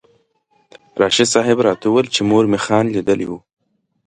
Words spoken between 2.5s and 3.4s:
مې خان لیدلی و.